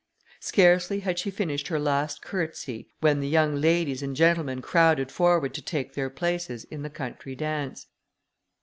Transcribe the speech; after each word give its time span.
Scarcely 0.39 1.01
had 1.01 1.19
she 1.19 1.29
finished 1.29 1.67
her 1.67 1.79
last 1.79 2.23
courtesy, 2.23 2.87
when 3.01 3.19
the 3.19 3.27
young 3.27 3.57
ladies 3.57 4.01
and 4.01 4.15
gentlemen 4.15 4.59
crowded 4.59 5.11
forward 5.11 5.53
to 5.53 5.61
take 5.61 5.93
their 5.93 6.09
places 6.09 6.63
in 6.63 6.81
the 6.81 6.89
country 6.89 7.35
dance. 7.35 7.85